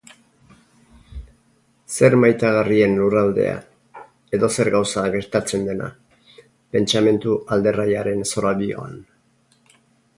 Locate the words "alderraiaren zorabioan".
7.57-8.99